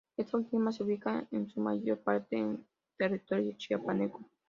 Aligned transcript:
Esta 0.17 0.35
última 0.37 0.71
se 0.71 0.81
ubica, 0.81 1.27
en 1.29 1.47
su 1.47 1.61
mayor 1.61 1.99
parte, 1.99 2.35
en 2.35 2.65
territorio 2.97 3.53
chiapaneco. 3.55 4.27